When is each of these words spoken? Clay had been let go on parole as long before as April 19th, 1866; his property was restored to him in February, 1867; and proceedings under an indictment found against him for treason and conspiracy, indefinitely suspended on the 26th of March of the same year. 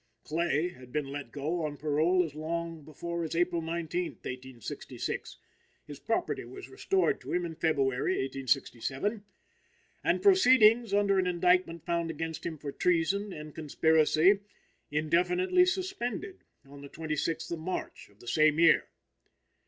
Clay 0.23 0.69
had 0.69 0.91
been 0.91 1.05
let 1.11 1.31
go 1.31 1.63
on 1.63 1.77
parole 1.77 2.23
as 2.23 2.33
long 2.33 2.81
before 2.83 3.23
as 3.23 3.35
April 3.35 3.61
19th, 3.61 4.25
1866; 4.25 5.37
his 5.85 5.99
property 5.99 6.43
was 6.43 6.69
restored 6.71 7.21
to 7.21 7.31
him 7.31 7.45
in 7.45 7.53
February, 7.53 8.13
1867; 8.13 9.23
and 10.03 10.23
proceedings 10.23 10.91
under 10.91 11.19
an 11.19 11.27
indictment 11.27 11.85
found 11.85 12.09
against 12.09 12.47
him 12.47 12.57
for 12.57 12.71
treason 12.71 13.31
and 13.31 13.53
conspiracy, 13.53 14.39
indefinitely 14.89 15.67
suspended 15.67 16.39
on 16.65 16.81
the 16.81 16.89
26th 16.89 17.51
of 17.51 17.59
March 17.59 18.09
of 18.09 18.19
the 18.19 18.27
same 18.27 18.59
year. 18.59 18.87